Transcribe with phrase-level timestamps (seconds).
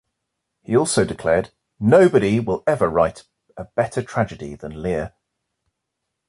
[0.63, 5.13] He also declared, "Nobody will ever write a better tragedy than "Lear".